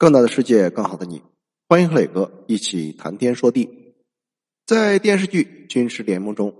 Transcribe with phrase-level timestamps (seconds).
[0.00, 1.20] 更大的世界，更好的你，
[1.68, 3.68] 欢迎和磊哥一起谈天说地。
[4.64, 6.54] 在电视剧《军师联盟》中，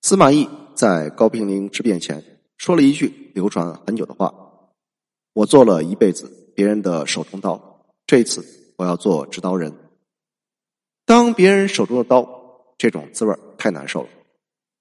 [0.00, 2.24] 司马懿在高平陵之变前
[2.56, 4.34] 说了一句流传很久的话
[5.34, 8.42] ：“我做了一辈子别人的手中刀，这一次
[8.78, 9.70] 我要做执刀人。
[11.04, 12.26] 当别人手中的刀，
[12.78, 14.08] 这种滋味太难受了。”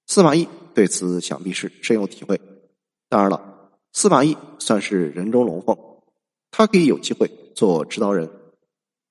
[0.07, 2.39] 司马懿对此想必是深有体会。
[3.09, 5.77] 当然了，司马懿算是人中龙凤，
[6.55, 8.29] 他可以有机会做执刀人，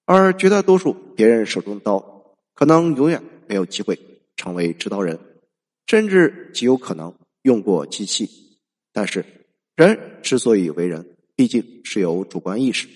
[0.04, 3.98] 而绝大多数别人手中的刀，可能永远没有机会
[4.36, 5.18] 成为执刀人，
[5.88, 8.30] 甚至极有可能用过机器。
[8.92, 9.24] 但是，
[9.74, 12.86] 人之所以为人，毕竟是有主观意识。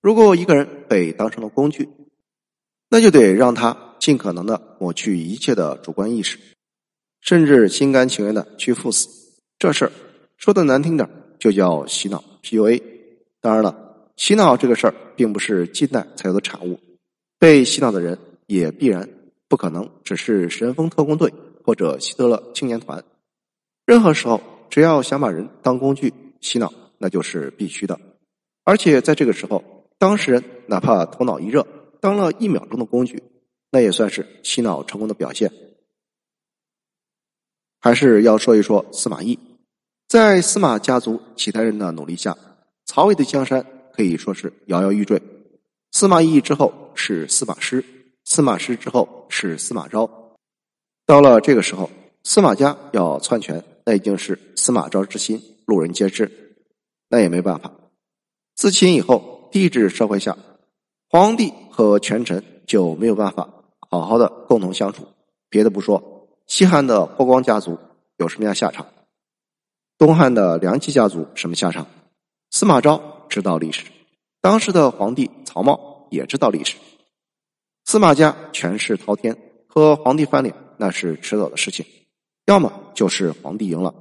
[0.00, 1.88] 如果一个人被当成了工具，
[2.88, 6.38] 那就得让他尽可能的抹去一切的主观意识。
[7.20, 9.08] 甚至心甘情愿的去赴死，
[9.58, 9.92] 这事儿
[10.36, 11.08] 说的难听点
[11.40, 12.91] 就叫洗脑 PUA。
[13.42, 16.78] 当然了，洗脑这个事儿并不是近代才有的产物，
[17.38, 19.06] 被洗脑的人也必然
[19.48, 23.02] 不可能只是神风特工队或者希特勒青年团。
[23.84, 28.00] 任何时候，只要想把人当工具洗脑，那就是必须的。
[28.62, 29.62] 而且在这个时候，
[29.98, 31.66] 当事人哪怕头脑一热，
[32.00, 33.20] 当了一秒钟的工具，
[33.72, 35.52] 那也算是洗脑成功的表现。
[37.80, 39.36] 还是要说一说司马懿，
[40.06, 42.36] 在司马家族其他人的努力下，
[42.94, 45.18] 曹魏的江山可以说是摇摇欲坠。
[45.92, 47.82] 司马懿之后是司马师，
[48.22, 50.36] 司马师之后是司马昭。
[51.06, 51.88] 到了这个时候，
[52.22, 56.30] 司马家要篡权，那已经是司马昭之心，路人皆知。
[57.08, 57.72] 那也没办法。
[58.56, 60.36] 自秦以后，帝制社会下，
[61.08, 63.48] 皇帝和权臣就没有办法
[63.88, 65.06] 好好的共同相处。
[65.48, 66.28] 别的不说。
[66.46, 67.78] 西汉的霍光家族
[68.18, 68.86] 有什么样下场？
[69.96, 71.86] 东汉的梁冀家族什么下场？
[72.52, 73.86] 司马昭知道历史，
[74.42, 76.76] 当时的皇帝曹髦也知道历史。
[77.86, 79.34] 司马家权势滔天，
[79.66, 81.86] 和皇帝翻脸那是迟早的事情，
[82.44, 83.94] 要么就是皇帝赢了。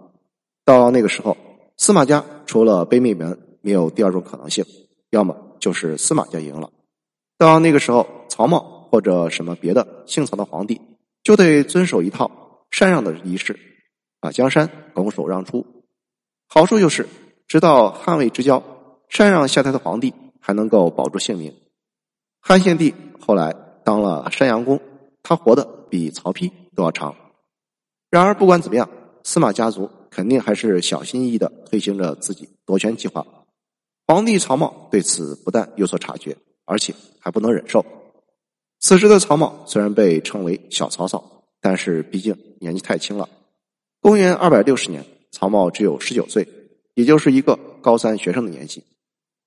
[0.65, 1.37] 到那个时候，
[1.77, 4.65] 司马家除了被灭门，没有第二种可能性；
[5.11, 6.69] 要么就是司马家赢了。
[7.37, 10.81] 到那个时候，曹髦或者什么别的姓曹的皇帝
[11.23, 12.29] 就得遵守一套。
[12.69, 13.57] 禅让的仪式，
[14.19, 15.65] 把江山拱手让出。
[16.47, 17.07] 好处就是，
[17.51, 18.63] 直到汉魏之交，
[19.09, 21.53] 禅让下台的皇帝还能够保住性命。
[22.39, 23.53] 汉献帝后来
[23.83, 24.79] 当了山阳公，
[25.21, 27.13] 他活得比曹丕都要长。
[28.09, 28.89] 然而不管怎么样，
[29.23, 33.27] 司马家族肯定还是小心翼翼的推行着自己夺权计划。
[34.07, 37.85] 皇帝曹髦对此不但有所察觉，而且还不能忍受。
[38.79, 41.21] 此时的曹髦虽然被称为小曹操。
[41.59, 43.27] 但是毕竟年纪太轻了。
[43.99, 46.47] 公元二百六十年，曹髦只有十九岁，
[47.01, 48.83] 也就是一个高三学生的年纪。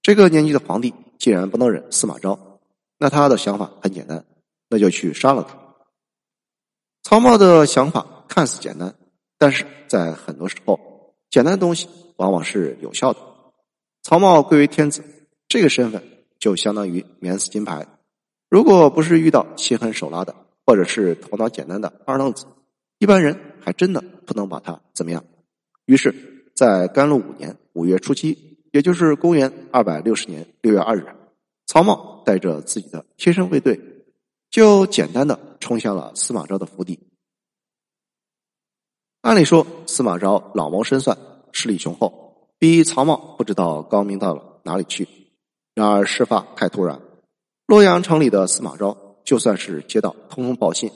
[0.03, 2.59] 这个年纪的皇帝既然不能忍司马昭，
[2.99, 4.25] 那他的想法很简单，
[4.69, 5.57] 那就去杀了他。
[7.05, 8.93] 曹髦的想法看似简单，
[9.39, 13.21] 但是在很多时候，简单的东西往往是有效的。
[14.03, 15.05] 曹髦贵为天子，
[15.47, 16.03] 这个身份
[16.41, 17.87] 就相当于免死金牌。
[18.51, 20.35] 如果不是遇到心狠手辣的，
[20.67, 22.47] 或者是头脑简单的二愣子，
[22.99, 25.25] 一般人还真的不能把他怎么样。
[25.87, 31.07] 于是，在甘露五年五月初七，也就是公元二百六十年六月二日，
[31.67, 33.81] 曹髦带着自己的贴身卫队，
[34.51, 36.99] 就简单的冲向了司马昭的府邸。
[39.23, 41.19] 按理说，司马昭老谋深算，
[41.53, 45.09] 势力雄厚，比曹髦不知道高明到了哪里去。
[45.75, 47.01] 然而事发太突然，
[47.67, 48.97] 洛阳城里的司马昭。
[49.25, 50.93] 就算是接到通风报信，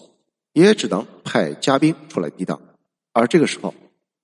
[0.53, 2.61] 也只能派家兵出来抵挡。
[3.15, 3.73] 而这个时候，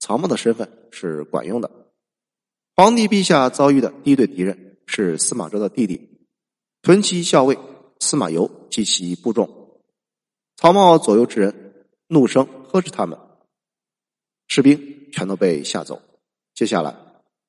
[0.05, 1.71] 曹髦的身份是管用的。
[2.77, 6.19] 皇帝陛下遭遇的第一对敌人是司马昭的弟弟
[6.83, 7.59] 屯骑校尉
[8.01, 9.81] 司马攸及其部众。
[10.57, 13.19] 曹髦左右之人怒声呵斥他们，
[14.47, 16.03] 士兵全都被吓走。
[16.53, 16.95] 接下来，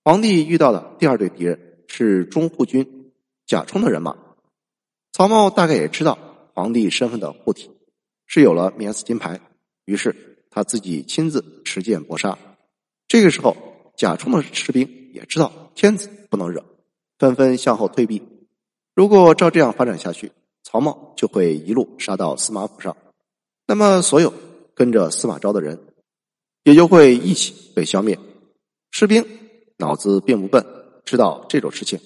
[0.06, 3.12] 皇帝遇到的第二对敌人是中护军
[3.46, 4.16] 贾充的人马。
[5.12, 6.18] 曹髦大概也知道。
[6.54, 7.70] 皇帝身份的护体
[8.26, 9.42] 是有了免死金牌，
[9.84, 12.38] 于是他自己亲自持剑搏杀。
[13.06, 13.58] 这个时候，
[13.98, 16.64] 贾充的士兵也知道天子不能惹，
[17.20, 18.22] 纷纷向后退避。
[18.94, 20.32] 如果照这样发展下去，
[20.64, 22.96] 曹茂就会一路杀到司马府上，
[23.68, 24.34] 那么所有
[24.74, 25.78] 跟着司马昭的人
[26.64, 28.18] 也就会一起被消灭。
[28.92, 29.26] 士兵
[29.76, 30.66] 脑子并不笨，
[31.04, 32.00] 知道这种事情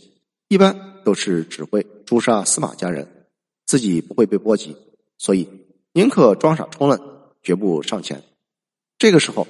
[0.47, 3.07] 一般都是只会诛杀司马家人。
[3.67, 4.75] 自己不会被波及，
[5.19, 5.47] 所以
[5.93, 6.99] 宁可装傻充愣，
[7.43, 8.23] 绝不上前。
[8.97, 9.45] 这个时候，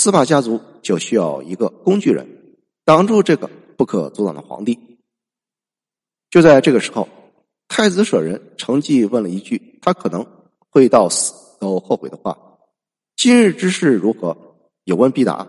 [0.00, 2.26] 司马家族就需要一个工具人，
[2.86, 4.98] 挡住这个不可阻挡的皇帝。
[6.30, 7.06] 就在这个时候，
[7.68, 10.26] 太子舍人程绩问了一句他可能
[10.70, 12.34] 会到死都后悔的话
[13.14, 14.34] ：“今日之事如何？”
[14.84, 15.46] 有问必答。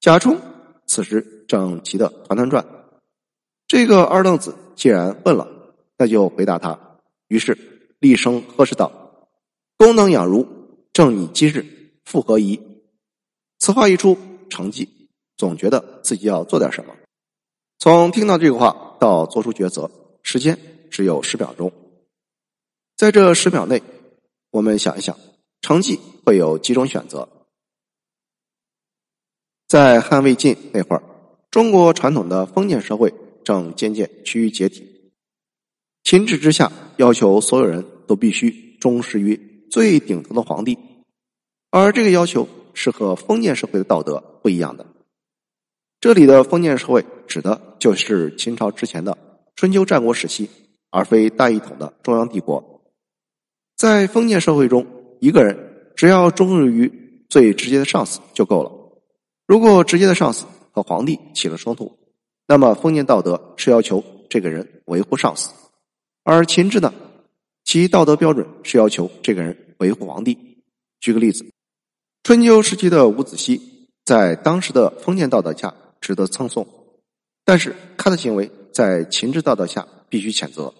[0.00, 0.38] 贾充
[0.86, 2.66] 此时正急得团团转。
[3.66, 5.48] 这个二愣子既然问了，
[5.96, 6.78] 那就回答他。
[7.28, 7.56] 于是
[8.00, 8.92] 厉声呵斥道
[9.78, 10.46] ：“功能养如，
[10.92, 11.64] 正你今日
[12.04, 12.60] 复何疑？”
[13.62, 14.18] 此话一出，
[14.50, 14.88] 程绩
[15.36, 16.96] 总觉得自己要做点什么。
[17.78, 19.88] 从听到这个话到做出抉择，
[20.24, 20.58] 时间
[20.90, 21.72] 只有十秒钟。
[22.96, 23.80] 在这十秒内，
[24.50, 25.16] 我们想一想，
[25.60, 27.28] 程绩会有几种选择。
[29.68, 31.04] 在汉魏晋那会儿，
[31.48, 33.14] 中国传统的封建社会
[33.44, 35.12] 正渐渐趋于解体。
[36.02, 40.76] 秦制之下，要求所有人都必须忠实于最顶头的皇帝，
[41.70, 44.86] 而这个要求是和封建社会的道德不一样的。
[46.00, 49.16] 这里的封建社会指的就是秦朝之前的
[49.54, 50.50] 春秋战国时期，
[50.90, 52.82] 而非大一统的中央帝国。
[53.76, 54.86] 在封建社会中，
[55.20, 58.72] 一个人只要忠于最直接的上司就够了。
[59.46, 61.98] 如果直接的上司和皇帝起了冲突，
[62.46, 65.52] 那么封建道德是要求这个人维护上司。
[66.24, 66.92] 而秦制呢，
[67.64, 70.36] 其道德标准是要求这个人维护皇帝。
[71.00, 71.44] 举个例子，
[72.22, 73.60] 春秋时期的伍子胥，
[74.04, 76.66] 在当时的封建道德下值得称颂，
[77.44, 80.72] 但是他的行为在秦制道德下必须谴责。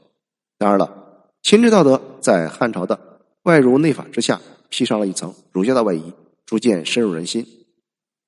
[0.58, 6.12] 当然了，秦制道德在汉朝的外儒内法之下披上了一层儒家的外衣，
[6.46, 7.44] 逐渐深入人心。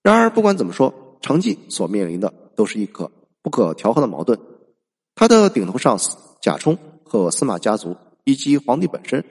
[0.03, 3.11] 然而，不管怎么说，程绩所面临的都是一个
[3.43, 4.39] 不可调和的矛盾。
[5.15, 6.79] 他的顶头上司贾充。
[7.07, 9.25] 和司马家族以及皇帝本身，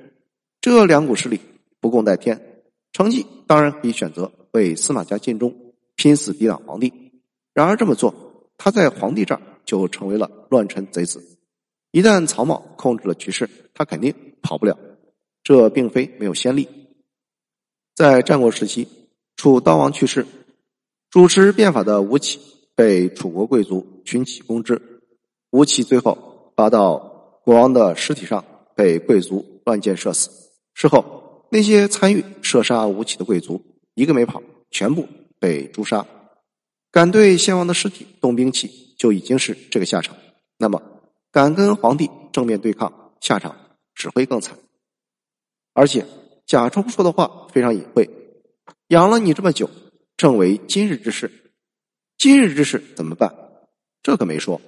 [0.62, 1.42] 这两股势力
[1.82, 2.53] 不共戴天。
[2.94, 7.12] 程绩当然可以选择为司马家尽忠，拼死抵挡皇帝。
[7.54, 8.14] 然而这么做，
[8.58, 11.22] 他在皇帝这儿就成为了乱臣贼子。
[11.92, 14.78] 一旦曹髦控制了局势，他肯定跑不了。
[15.44, 16.70] 这并非没有先例。
[17.96, 18.88] 在战国时期，
[19.36, 20.26] 楚悼王去世，
[21.10, 22.40] 主持变法的吴起
[22.76, 24.82] 被楚国贵族群起攻之，
[25.52, 27.12] 吴起最后发到。
[27.46, 30.30] 国王的尸体上被贵族乱箭射死。
[30.74, 31.23] 事后，
[31.54, 33.64] 那些参与射杀吴起的贵族
[33.94, 34.42] 一个没跑，
[34.72, 35.08] 全部
[35.38, 36.04] 被诛杀。
[36.92, 40.18] 敢对先王的尸体动兵器，就已经是这个下场。
[40.58, 40.82] 那么，
[41.32, 43.56] 敢跟皇帝正面对抗，下场
[43.94, 44.58] 只会更惨。
[45.74, 46.08] 而且，
[46.48, 48.10] 贾充说的话非常隐晦
[48.90, 49.70] ：“养了你这么久，
[50.18, 51.30] 正为今日之事。
[52.18, 53.32] 今日之事怎么办？
[54.02, 54.60] 这可没说。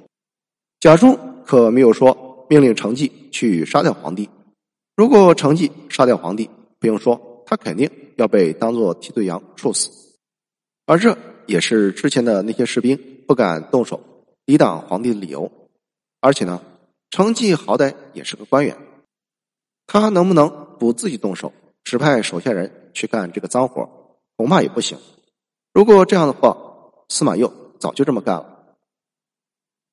[0.80, 4.30] 贾充可没有说。”命令程绩去杀掉皇帝。
[4.96, 6.48] 如果程绩杀掉皇帝，
[6.80, 9.90] 不用说，他肯定要被当做替罪羊处死。
[10.86, 14.00] 而这也是之前的那些士兵不敢动手
[14.46, 15.52] 抵挡皇帝的理由。
[16.20, 16.62] 而且呢，
[17.10, 18.78] 程绩好歹也是个官员，
[19.88, 21.52] 他能不能不自己动手，
[21.84, 24.98] 指派手下人去干这个脏活，恐怕也不行。
[25.74, 26.58] 如果这样的话，
[27.10, 28.76] 司马佑早就这么干了。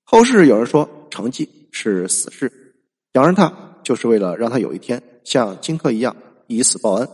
[0.05, 1.49] 后世有人说程绩。
[1.75, 2.75] 是死士，
[3.14, 6.14] 养着他就是为了让他有一天像荆轲一样
[6.47, 7.09] 以死报恩。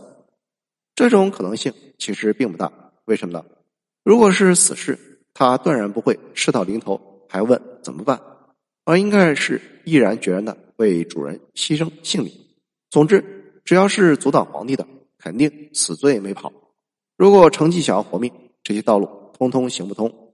[0.95, 2.71] 这种可能性其实并不大。
[3.05, 3.45] 为什么呢？
[4.03, 4.97] 如果是死士，
[5.33, 8.21] 他断然不会事到临头还问怎么办，
[8.85, 12.33] 而应该是毅然决然的为主人牺牲性命。
[12.89, 14.87] 总之，只要是阻挡皇帝的，
[15.17, 16.51] 肯定死罪没跑。
[17.17, 18.31] 如果成绩想要活命，
[18.63, 20.33] 这些道路通通行不通。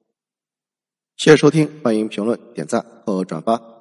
[1.18, 3.75] 谢谢收听，欢迎评论、点赞和转发。